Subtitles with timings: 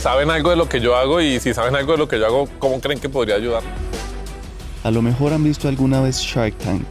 [0.00, 2.26] Saben algo de lo que yo hago y si saben algo de lo que yo
[2.26, 3.62] hago, ¿cómo creen que podría ayudar?
[4.82, 6.86] A lo mejor han visto alguna vez Shark Tank,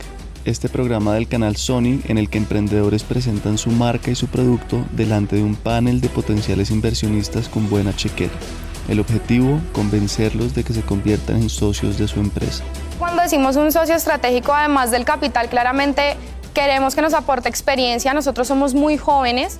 [0.46, 4.86] este programa del canal Sony en el que emprendedores presentan su marca y su producto
[4.92, 8.34] delante de un panel de potenciales inversionistas con buena chequera.
[8.88, 12.64] El objetivo, convencerlos de que se conviertan en socios de su empresa.
[13.00, 16.16] Cuando decimos un socio estratégico, además del capital, claramente
[16.54, 18.14] queremos que nos aporte experiencia.
[18.14, 19.60] Nosotros somos muy jóvenes.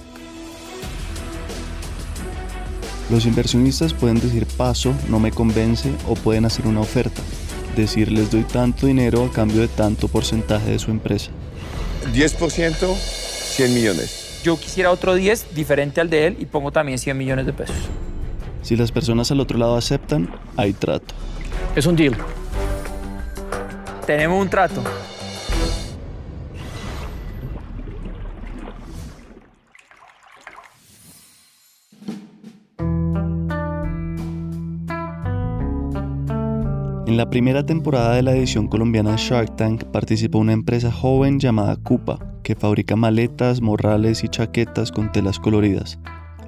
[3.10, 7.22] Los inversionistas pueden decir paso, no me convence o pueden hacer una oferta.
[7.76, 11.32] Decir les doy tanto dinero a cambio de tanto porcentaje de su empresa.
[12.14, 14.42] 10%, 100 millones.
[14.44, 17.76] Yo quisiera otro 10 diferente al de él y pongo también 100 millones de pesos.
[18.62, 21.16] Si las personas al otro lado aceptan, hay trato.
[21.76, 22.16] Es un deal.
[24.06, 24.84] Tenemos un trato.
[37.20, 41.76] La primera temporada de la edición colombiana de Shark Tank participó una empresa joven llamada
[41.76, 46.00] Cupa, que fabrica maletas, morrales y chaquetas con telas coloridas.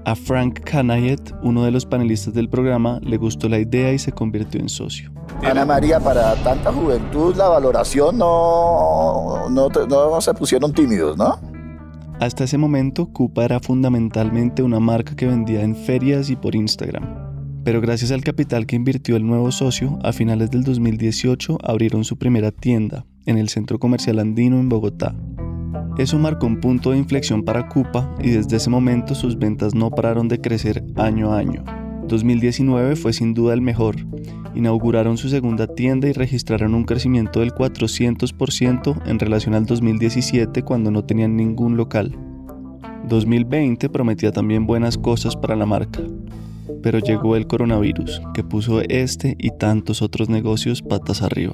[0.05, 4.13] A Frank Canayet, uno de los panelistas del programa, le gustó la idea y se
[4.13, 5.11] convirtió en socio.
[5.43, 11.37] Ana María, para tanta juventud la valoración no, no se pusieron tímidos, ¿no?
[12.21, 17.20] Hasta ese momento, Cupa era fundamentalmente una marca que vendía en ferias y por Instagram.
[17.63, 22.17] Pero gracias al capital que invirtió el nuevo socio, a finales del 2018 abrieron su
[22.17, 25.15] primera tienda en el Centro Comercial Andino en Bogotá.
[25.97, 29.91] Eso marcó un punto de inflexión para Cupa y desde ese momento sus ventas no
[29.91, 31.63] pararon de crecer año a año.
[32.07, 33.95] 2019 fue sin duda el mejor.
[34.55, 40.89] Inauguraron su segunda tienda y registraron un crecimiento del 400% en relación al 2017 cuando
[40.89, 42.17] no tenían ningún local.
[43.07, 46.01] 2020 prometía también buenas cosas para la marca,
[46.81, 51.53] pero llegó el coronavirus que puso este y tantos otros negocios patas arriba.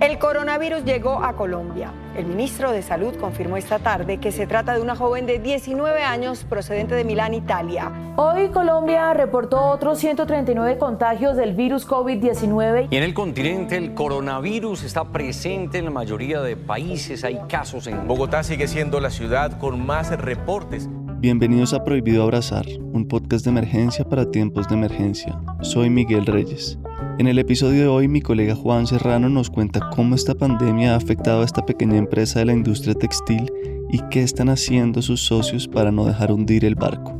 [0.00, 1.92] El coronavirus llegó a Colombia.
[2.16, 6.02] El ministro de Salud confirmó esta tarde que se trata de una joven de 19
[6.02, 7.92] años procedente de Milán, Italia.
[8.16, 12.88] Hoy Colombia reportó otros 139 contagios del virus COVID-19.
[12.90, 17.22] Y en el continente el coronavirus está presente en la mayoría de países.
[17.22, 20.88] Hay casos en Bogotá sigue siendo la ciudad con más reportes.
[21.20, 22.64] Bienvenidos a Prohibido Abrazar,
[22.94, 25.38] un podcast de emergencia para tiempos de emergencia.
[25.60, 26.78] Soy Miguel Reyes.
[27.18, 30.96] En el episodio de hoy mi colega Juan Serrano nos cuenta cómo esta pandemia ha
[30.96, 33.52] afectado a esta pequeña empresa de la industria textil
[33.90, 37.19] y qué están haciendo sus socios para no dejar hundir el barco.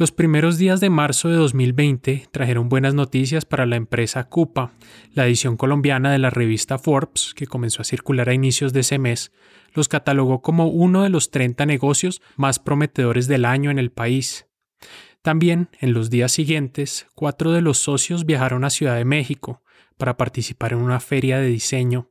[0.00, 4.72] Los primeros días de marzo de 2020 trajeron buenas noticias para la empresa Cupa.
[5.12, 8.98] La edición colombiana de la revista Forbes, que comenzó a circular a inicios de ese
[8.98, 9.30] mes,
[9.74, 14.46] los catalogó como uno de los 30 negocios más prometedores del año en el país.
[15.20, 19.62] También, en los días siguientes, cuatro de los socios viajaron a Ciudad de México
[19.98, 22.08] para participar en una feria de diseño.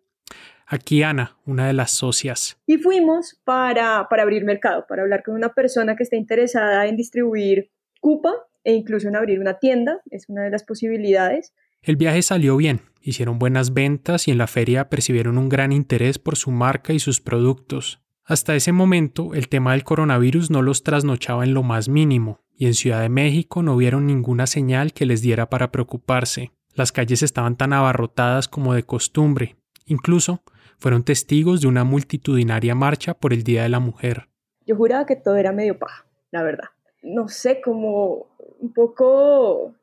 [0.68, 2.62] Aquí Ana, una de las socias.
[2.68, 6.96] Y fuimos para, para abrir mercado, para hablar con una persona que esté interesada en
[6.96, 11.54] distribuir Cupa e incluso en abrir una tienda, es una de las posibilidades.
[11.82, 16.20] El viaje salió bien, hicieron buenas ventas y en la feria percibieron un gran interés
[16.20, 18.02] por su marca y sus productos.
[18.26, 22.68] Hasta ese momento, el tema del coronavirus no los trasnochaba en lo más mínimo, y
[22.68, 26.52] en Ciudad de México no vieron ninguna señal que les diera para preocuparse.
[26.76, 29.56] Las calles estaban tan abarrotadas como de costumbre.
[29.86, 30.44] Incluso
[30.78, 34.30] fueron testigos de una multitudinaria marcha por el Día de la Mujer.
[34.66, 36.70] Yo juraba que todo era medio paja, la verdad.
[37.02, 38.28] No sé, como
[38.60, 39.74] un poco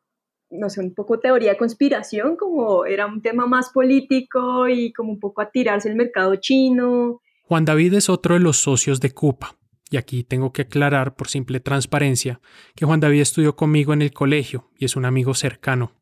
[0.51, 5.13] no sé, un poco teoría de conspiración, como era un tema más político y como
[5.13, 7.21] un poco a tirarse el mercado chino.
[7.43, 9.57] Juan David es otro de los socios de Cupa.
[9.89, 12.41] Y aquí tengo que aclarar por simple transparencia
[12.75, 15.93] que Juan David estudió conmigo en el colegio y es un amigo cercano.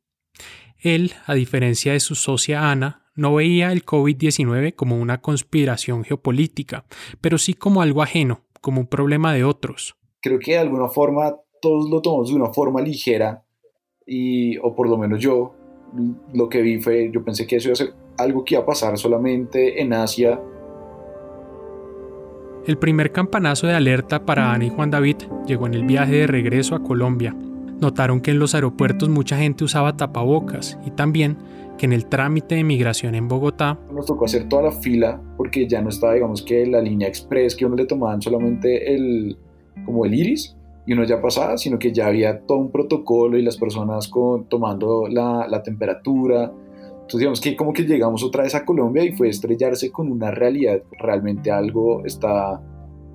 [0.79, 6.87] Él, a diferencia de su socia Ana, no veía el COVID-19 como una conspiración geopolítica,
[7.21, 9.97] pero sí como algo ajeno, como un problema de otros.
[10.25, 13.45] Creo que de alguna forma todos lo tomamos de una forma ligera
[14.07, 15.53] y, o por lo menos yo,
[16.33, 18.67] lo que vi fue, yo pensé que eso iba a ser algo que iba a
[18.67, 20.41] pasar solamente en Asia
[22.67, 25.17] el primer campanazo de alerta para Ana y Juan David
[25.47, 27.37] llegó en el viaje de regreso a Colombia.
[27.79, 31.37] Notaron que en los aeropuertos mucha gente usaba tapabocas y también
[31.77, 35.69] que en el trámite de migración en Bogotá nos tocó hacer toda la fila porque
[35.69, 39.37] ya no estaba digamos que la línea express que uno le tomaban solamente el
[39.85, 40.57] como el iris
[40.87, 44.49] y uno ya pasaba sino que ya había todo un protocolo y las personas con,
[44.49, 46.53] tomando la, la temperatura
[47.05, 50.31] entonces digamos que como que llegamos otra vez a Colombia y fue estrellarse con una
[50.31, 50.83] realidad.
[50.99, 52.63] Realmente algo está,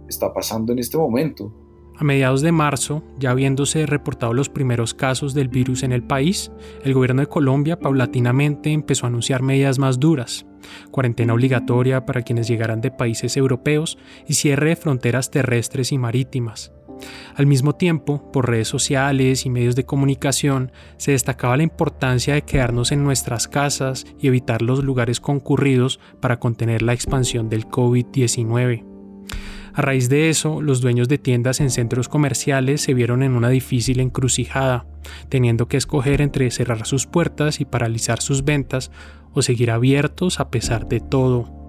[0.07, 1.51] está pasando en este momento.
[1.99, 6.49] A mediados de marzo, ya habiéndose reportado los primeros casos del virus en el país,
[6.85, 10.45] el gobierno de Colombia paulatinamente empezó a anunciar medidas más duras,
[10.91, 16.71] cuarentena obligatoria para quienes llegaran de países europeos y cierre de fronteras terrestres y marítimas.
[17.35, 22.43] Al mismo tiempo, por redes sociales y medios de comunicación, se destacaba la importancia de
[22.43, 28.85] quedarnos en nuestras casas y evitar los lugares concurridos para contener la expansión del COVID-19.
[29.73, 33.49] A raíz de eso, los dueños de tiendas en centros comerciales se vieron en una
[33.49, 34.85] difícil encrucijada,
[35.29, 38.91] teniendo que escoger entre cerrar sus puertas y paralizar sus ventas
[39.33, 41.59] o seguir abiertos a pesar de todo.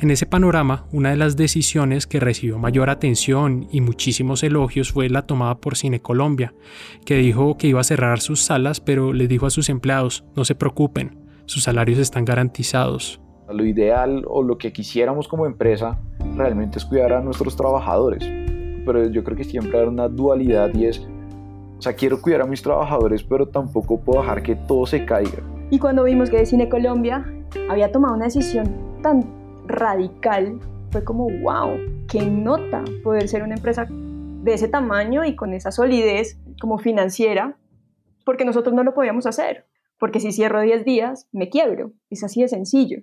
[0.00, 5.08] En ese panorama, una de las decisiones que recibió mayor atención y muchísimos elogios fue
[5.08, 6.52] la tomada por Cine Colombia,
[7.06, 10.44] que dijo que iba a cerrar sus salas, pero les dijo a sus empleados, no
[10.44, 13.20] se preocupen, sus salarios están garantizados.
[13.48, 15.98] Lo ideal o lo que quisiéramos como empresa
[16.34, 18.24] realmente es cuidar a nuestros trabajadores,
[18.86, 21.06] pero yo creo que siempre hay una dualidad y es,
[21.78, 25.42] o sea, quiero cuidar a mis trabajadores, pero tampoco puedo dejar que todo se caiga.
[25.70, 27.24] Y cuando vimos que Cine Colombia
[27.68, 29.24] había tomado una decisión tan
[29.66, 30.58] radical,
[30.90, 31.76] fue como, wow,
[32.08, 37.56] qué nota poder ser una empresa de ese tamaño y con esa solidez como financiera,
[38.24, 39.66] porque nosotros no lo podíamos hacer,
[39.98, 43.02] porque si cierro 10 días, me quiebro, es así de sencillo.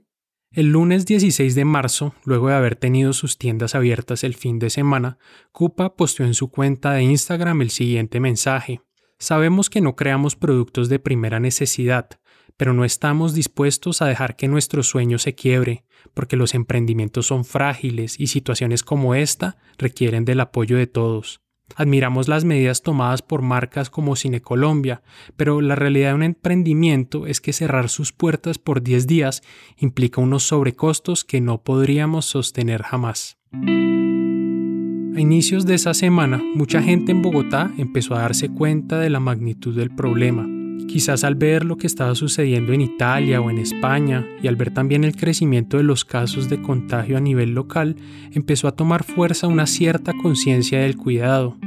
[0.54, 4.70] El lunes 16 de marzo, luego de haber tenido sus tiendas abiertas el fin de
[4.70, 5.18] semana,
[5.54, 8.82] Cupa posteó en su cuenta de Instagram el siguiente mensaje.
[9.18, 12.10] Sabemos que no creamos productos de primera necesidad,
[12.58, 17.46] pero no estamos dispuestos a dejar que nuestro sueño se quiebre, porque los emprendimientos son
[17.46, 21.41] frágiles y situaciones como esta requieren del apoyo de todos.
[21.76, 25.02] Admiramos las medidas tomadas por marcas como Cine Colombia,
[25.36, 29.44] pero la realidad de un emprendimiento es que cerrar sus puertas por 10 días
[29.78, 33.38] implica unos sobrecostos que no podríamos sostener jamás.
[33.54, 39.20] A inicios de esa semana, mucha gente en Bogotá empezó a darse cuenta de la
[39.20, 44.28] magnitud del problema Quizás al ver lo que estaba sucediendo en Italia o en España
[44.42, 47.96] y al ver también el crecimiento de los casos de contagio a nivel local,
[48.32, 51.58] empezó a tomar fuerza una cierta conciencia del cuidado.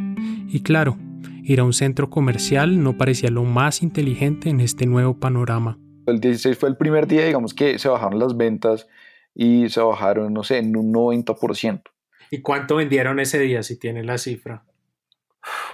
[0.49, 0.99] Y claro,
[1.43, 5.79] ir a un centro comercial no parecía lo más inteligente en este nuevo panorama.
[6.07, 8.89] El 16 fue el primer día, digamos, que se bajaron las ventas
[9.35, 11.83] y se bajaron, no sé, en un 90%.
[12.31, 14.65] ¿Y cuánto vendieron ese día, si tiene la cifra?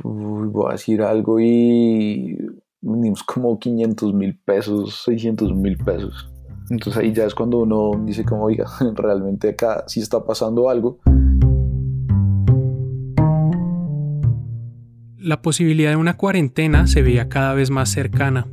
[0.02, 2.37] Uy, voy a decir algo y
[2.82, 6.30] vendimos como 500 mil pesos, 600 mil pesos.
[6.70, 11.00] Entonces ahí ya es cuando uno dice como, oiga, realmente acá sí está pasando algo.
[15.18, 18.46] La posibilidad de una cuarentena se veía cada vez más cercana.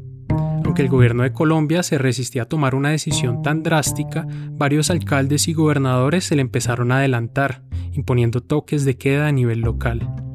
[0.65, 5.47] Aunque el gobierno de Colombia se resistía a tomar una decisión tan drástica, varios alcaldes
[5.47, 10.26] y gobernadores se le empezaron a adelantar, imponiendo toques de queda a nivel local.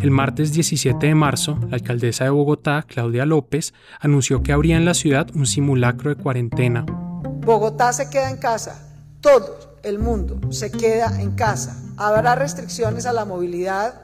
[0.00, 4.84] El martes 17 de marzo, la alcaldesa de Bogotá, Claudia López, anunció que habría en
[4.84, 6.86] la ciudad un simulacro de cuarentena.
[6.86, 11.82] Bogotá se queda en casa, todo el mundo se queda en casa.
[11.96, 14.02] Habrá restricciones a la movilidad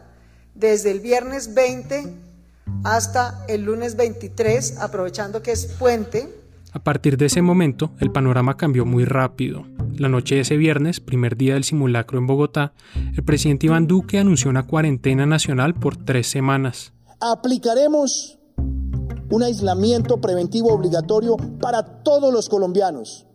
[0.56, 2.12] desde el viernes 20
[2.82, 6.28] hasta el lunes 23, aprovechando que es puente.
[6.72, 9.64] A partir de ese momento, el panorama cambió muy rápido.
[9.96, 12.72] La noche de ese viernes, primer día del simulacro en Bogotá,
[13.16, 16.92] el presidente Iván Duque anunció una cuarentena nacional por tres semanas.
[17.20, 18.38] Aplicaremos
[19.30, 23.26] un aislamiento preventivo obligatorio para todos los colombianos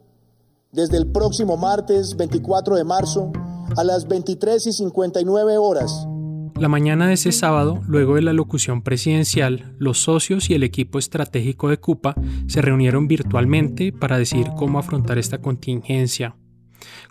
[0.71, 3.31] desde el próximo martes 24 de marzo
[3.75, 6.07] a las 23 y 59 horas
[6.59, 10.99] La mañana de ese sábado, luego de la locución presidencial, los socios y el equipo
[10.99, 12.15] estratégico de Cupa
[12.47, 16.35] se reunieron virtualmente para decidir cómo afrontar esta contingencia.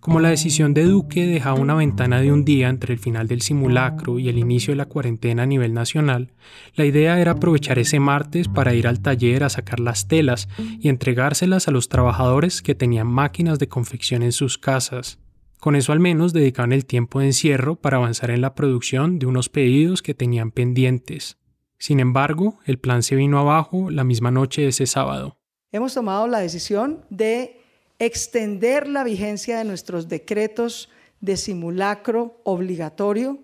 [0.00, 3.42] Como la decisión de Duque dejaba una ventana de un día entre el final del
[3.42, 6.32] simulacro y el inicio de la cuarentena a nivel nacional,
[6.74, 10.48] la idea era aprovechar ese martes para ir al taller a sacar las telas
[10.80, 15.18] y entregárselas a los trabajadores que tenían máquinas de confección en sus casas.
[15.60, 19.26] Con eso al menos dedicaban el tiempo de encierro para avanzar en la producción de
[19.26, 21.36] unos pedidos que tenían pendientes.
[21.78, 25.38] Sin embargo, el plan se vino abajo la misma noche de ese sábado.
[25.70, 27.57] Hemos tomado la decisión de
[27.98, 30.88] extender la vigencia de nuestros decretos
[31.20, 33.38] de simulacro obligatorio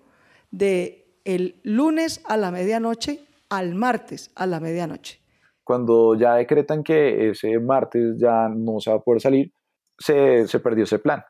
[0.51, 5.21] de el lunes a la medianoche al martes a la medianoche.
[5.63, 9.51] Cuando ya decretan que ese martes ya no se va a poder salir,
[9.97, 11.23] se, se perdió ese plan.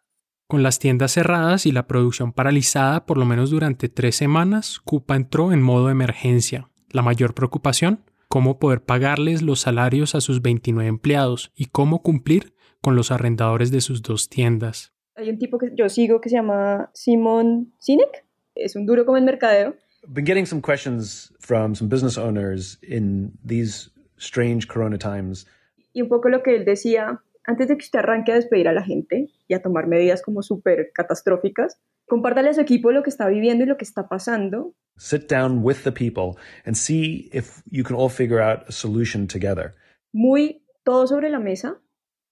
[0.48, 5.16] Con las tiendas cerradas y la producción paralizada por lo menos durante tres semanas, Cupa
[5.16, 6.70] entró en modo emergencia.
[6.92, 12.55] La mayor preocupación, cómo poder pagarles los salarios a sus 29 empleados y cómo cumplir
[12.86, 14.94] con los arrendadores de sus dos tiendas.
[15.16, 19.18] Hay un tipo que yo sigo que se llama Simon Sinek, es un duro como
[19.18, 19.76] el mercadeo.
[20.08, 23.90] Been getting some questions from some business owners in these
[24.20, 25.48] strange corona times.
[25.94, 28.72] Y un poco lo que él decía antes de que usted arranque a despedir a
[28.72, 33.10] la gente y a tomar medidas como súper catastróficas, compártale a su equipo lo que
[33.10, 34.76] está viviendo y lo que está pasando.
[35.00, 39.26] Sit down with the people and see if you can all figure out a solution
[39.26, 39.74] together.
[40.14, 41.82] Muy todo sobre la mesa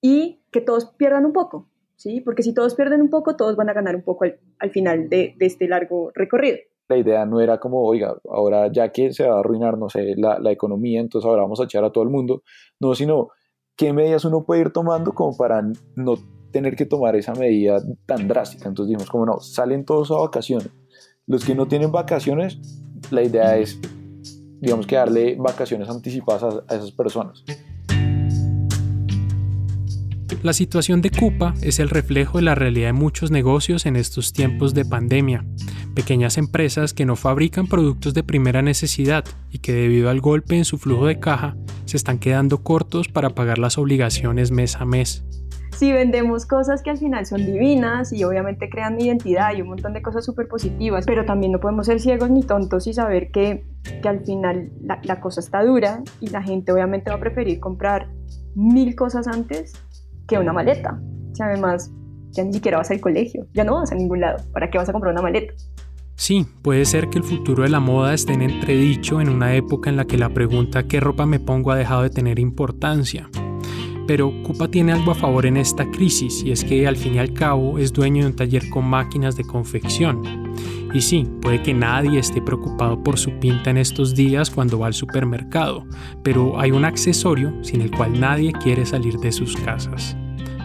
[0.03, 2.19] y que todos pierdan un poco, ¿sí?
[2.19, 4.25] Porque si todos pierden un poco, todos van a ganar un poco
[4.59, 6.57] al, final de, este largo recorrido.
[6.89, 10.13] La idea no era como, oiga, ahora ya que se va a arruinar, no sé,
[10.17, 12.43] la, la economía, entonces ahora vamos a echar a todo el mundo.
[12.81, 13.29] No, sino
[13.77, 15.63] qué medidas uno puede ir tomando como para
[15.95, 16.15] no
[16.51, 18.67] tener que tomar esa medida tan drástica.
[18.67, 20.69] Entonces dijimos, como no, salen todos a vacaciones.
[21.27, 22.59] Los que no tienen vacaciones,
[23.09, 23.79] la idea es,
[24.59, 27.45] digamos que darle vacaciones anticipadas a, a esas personas.
[30.41, 34.33] La situación de Cupa es el reflejo de la realidad de muchos negocios en estos
[34.33, 35.45] tiempos de pandemia.
[35.95, 40.65] Pequeñas empresas que no fabrican productos de primera necesidad y que debido al golpe en
[40.65, 45.23] su flujo de caja se están quedando cortos para pagar las obligaciones mes a mes.
[45.77, 49.93] Si vendemos cosas que al final son divinas y obviamente crean identidad y un montón
[49.93, 53.65] de cosas súper positivas, pero también no podemos ser ciegos ni tontos y saber que,
[54.01, 57.59] que al final la, la cosa está dura y la gente obviamente va a preferir
[57.59, 58.09] comprar
[58.55, 59.73] mil cosas antes
[60.27, 60.99] que una maleta.
[61.37, 61.91] Y además,
[62.31, 64.43] ya ni siquiera vas al colegio, ya no vas a ningún lado.
[64.51, 65.53] ¿Para qué vas a comprar una maleta?
[66.15, 69.89] Sí, puede ser que el futuro de la moda esté en entredicho en una época
[69.89, 71.71] en la que la pregunta ¿qué ropa me pongo?
[71.71, 73.29] ha dejado de tener importancia.
[74.07, 77.19] Pero Cupa tiene algo a favor en esta crisis y es que al fin y
[77.19, 80.43] al cabo es dueño de un taller con máquinas de confección.
[80.93, 84.87] Y sí, puede que nadie esté preocupado por su pinta en estos días cuando va
[84.87, 85.85] al supermercado,
[86.21, 90.15] pero hay un accesorio sin el cual nadie quiere salir de sus casas.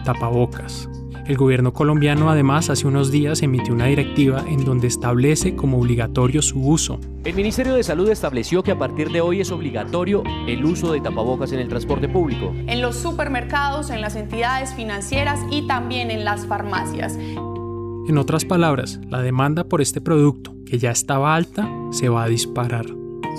[0.05, 0.87] Tapabocas.
[1.29, 6.41] El gobierno colombiano además hace unos días emitió una directiva en donde establece como obligatorio
[6.41, 6.99] su uso.
[7.23, 11.01] El Ministerio de Salud estableció que a partir de hoy es obligatorio el uso de
[11.01, 12.51] tapabocas en el transporte público.
[12.65, 17.15] En los supermercados, en las entidades financieras y también en las farmacias.
[17.15, 22.27] En otras palabras, la demanda por este producto, que ya estaba alta, se va a
[22.27, 22.87] disparar.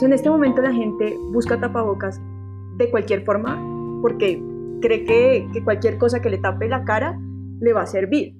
[0.00, 2.20] En este momento la gente busca tapabocas
[2.76, 3.61] de cualquier forma
[4.00, 4.40] porque
[4.80, 7.18] cree que, que cualquier cosa que le tape la cara
[7.61, 8.35] le va a servir.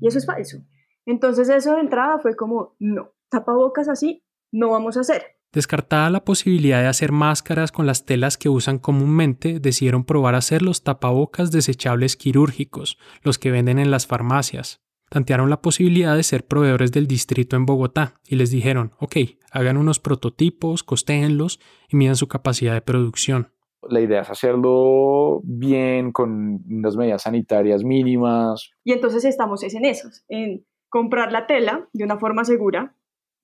[0.00, 0.58] Y eso es falso.
[1.06, 5.22] Entonces eso de entrada fue como, no, tapabocas así no vamos a hacer.
[5.52, 10.62] Descartada la posibilidad de hacer máscaras con las telas que usan comúnmente, decidieron probar hacer
[10.62, 14.80] los tapabocas desechables quirúrgicos, los que venden en las farmacias.
[15.08, 19.16] Tantearon la posibilidad de ser proveedores del distrito en Bogotá y les dijeron, ok,
[19.50, 21.58] hagan unos prototipos, costéenlos
[21.88, 23.52] y midan su capacidad de producción.
[23.82, 28.70] La idea es hacerlo bien, con unas medidas sanitarias mínimas.
[28.84, 32.94] Y entonces estamos en esos, en comprar la tela de una forma segura,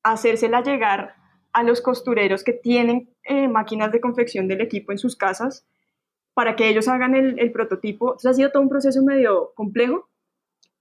[0.02, 1.14] hacérsela llegar
[1.52, 5.66] a los costureros que tienen eh, máquinas de confección del equipo en sus casas
[6.34, 8.08] para que ellos hagan el, el prototipo.
[8.08, 10.08] Entonces ha sido todo un proceso medio complejo,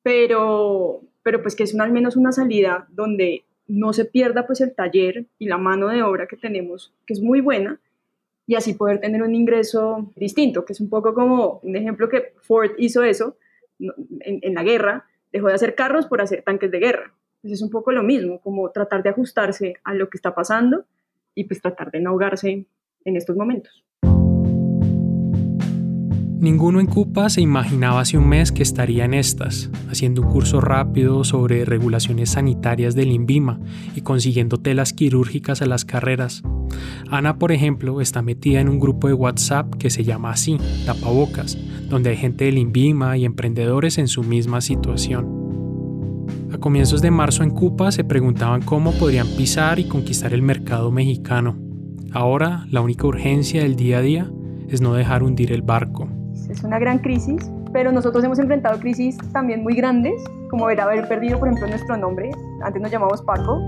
[0.04, 4.76] pero, pero pues que es al menos una salida donde no se pierda pues el
[4.76, 7.80] taller y la mano de obra que tenemos, que es muy buena,
[8.48, 12.34] y así poder tener un ingreso distinto, que es un poco como un ejemplo que
[12.42, 13.38] Ford hizo eso
[13.80, 17.14] en, la guerra, dejó de hacer carros por hacer tanques de guerra.
[17.38, 20.86] Entonces es un poco lo mismo, como tratar de ajustarse a lo que está pasando
[21.34, 22.66] y pues tratar de no ahogarse
[23.04, 23.84] en estos momentos.
[26.38, 30.60] Ninguno en Cupa se imaginaba hace un mes que estaría en estas, haciendo un curso
[30.60, 33.62] rápido sobre regulaciones sanitarias del INVIMA
[33.96, 36.44] y consiguiendo telas quirúrgicas a las carreras.
[37.10, 41.58] Ana, por ejemplo, está metida en un grupo de WhatsApp que se llama así, Tapabocas,
[41.90, 46.26] donde hay gente del INVIMA y emprendedores en su misma situación.
[46.52, 50.92] A comienzos de marzo en Cupa se preguntaban cómo podrían pisar y conquistar el mercado
[50.92, 51.58] mexicano.
[52.12, 54.32] Ahora, la única urgencia del día a día
[54.68, 56.10] es no dejar hundir el barco
[56.50, 60.14] es una gran crisis, pero nosotros hemos enfrentado crisis también muy grandes,
[60.50, 62.32] como era haber perdido, por ejemplo, nuestro nombre.
[62.64, 63.60] Antes nos llamamos Paco,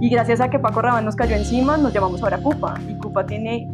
[0.00, 3.24] y gracias a que Paco Rabán nos cayó encima, nos llamamos ahora Cupa, y Cupa
[3.26, 3.68] tiene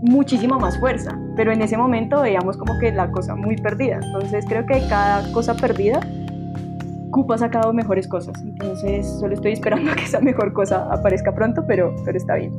[0.00, 4.00] muchísima más fuerza, pero en ese momento veíamos como que la cosa muy perdida.
[4.02, 6.00] Entonces creo que cada cosa perdida,
[7.10, 8.40] Cupa ha sacado mejores cosas.
[8.42, 12.52] Entonces solo estoy esperando a que esa mejor cosa aparezca pronto, pero, pero está bien.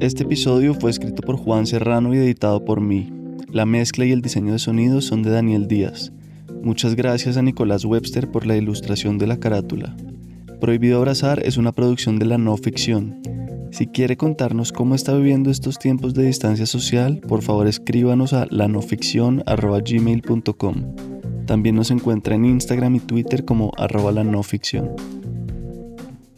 [0.00, 3.12] Este episodio fue escrito por Juan Serrano y editado por mí.
[3.52, 6.10] La mezcla y el diseño de sonido son de Daniel Díaz.
[6.62, 9.94] Muchas gracias a Nicolás Webster por la ilustración de la carátula.
[10.58, 13.20] Prohibido Abrazar es una producción de la no ficción.
[13.72, 18.46] Si quiere contarnos cómo está viviendo estos tiempos de distancia social, por favor escríbanos a
[18.48, 20.94] lanoficción.gmail.com.
[21.44, 24.92] También nos encuentra en Instagram y Twitter como arroba la no ficción.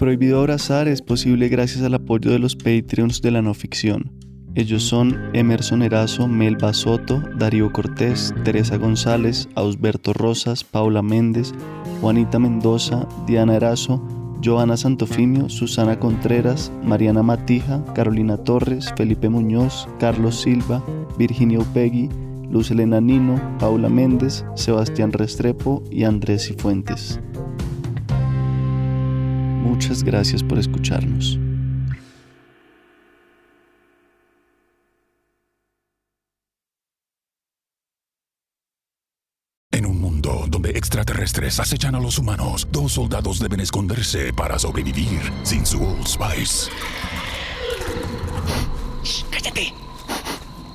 [0.03, 4.11] Prohibido Abrazar es posible gracias al apoyo de los Patreons de la no ficción.
[4.57, 11.55] Ellos son Emerson Erazo, Melba Soto, Darío Cortés, Teresa González, Ausberto Rosas, Paula Méndez,
[12.01, 14.03] Juanita Mendoza, Diana Erazo,
[14.45, 20.83] Joana Santofimio, Susana Contreras, Mariana Matija, Carolina Torres, Felipe Muñoz, Carlos Silva,
[21.17, 22.09] Virginia Upegui,
[22.51, 27.21] Luz Elena Nino, Paula Méndez, Sebastián Restrepo y Andrés Cifuentes.
[29.63, 31.39] Muchas gracias por escucharnos.
[39.71, 45.21] En un mundo donde extraterrestres acechan a los humanos, dos soldados deben esconderse para sobrevivir
[45.45, 46.71] sin su Old Spice.
[49.31, 49.73] ¡Cállate!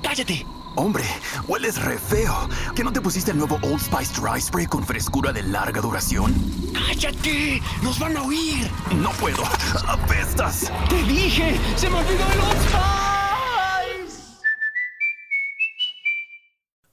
[0.02, 0.57] ¡Cállate!
[0.78, 1.02] Hombre,
[1.48, 2.48] hueles re feo.
[2.76, 6.32] ¿Que no te pusiste el nuevo Old Spice Dry Spray con frescura de larga duración?
[6.72, 7.60] ¡Cállate!
[7.82, 8.70] ¡Nos van a oír!
[8.94, 9.42] No puedo.
[9.88, 10.70] ¡Apestas!
[10.88, 11.58] ¡Te dije!
[11.74, 13.07] ¡Se me olvidó el Old Spice!